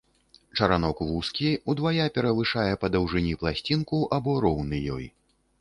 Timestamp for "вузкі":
1.09-1.51